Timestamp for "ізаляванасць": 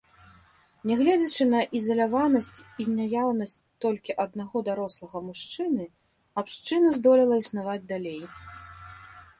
1.79-2.63